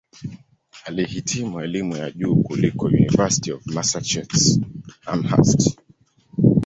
[0.85, 5.79] Alihitimu elimu ya juu huko "University of Massachusetts-Amherst".